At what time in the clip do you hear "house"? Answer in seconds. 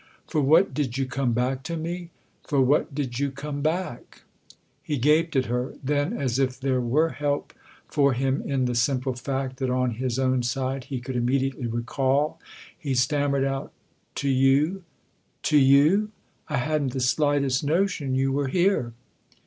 14.79-15.67